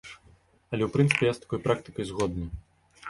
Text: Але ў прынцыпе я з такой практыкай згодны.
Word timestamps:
Але 0.71 0.83
ў 0.85 0.87
прынцыпе 0.95 1.29
я 1.29 1.33
з 1.37 1.43
такой 1.43 1.61
практыкай 1.67 2.11
згодны. 2.13 2.45